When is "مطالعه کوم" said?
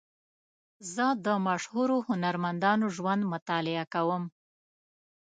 3.33-4.23